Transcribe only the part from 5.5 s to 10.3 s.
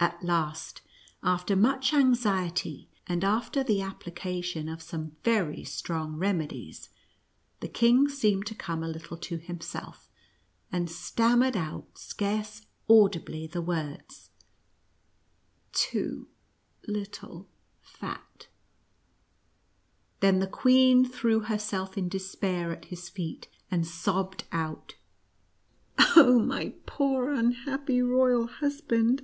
strong remedies, the king seemed to come a little to himself,